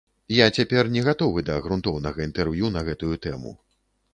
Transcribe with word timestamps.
Я 0.35 0.45
цяпер 0.61 0.89
не 0.95 1.03
гатовы 1.07 1.43
да 1.49 1.57
грунтоўнага 1.65 2.19
інтэрв'ю 2.29 2.73
на 2.79 2.85
гэтую 2.89 3.15
тэму. 3.29 3.51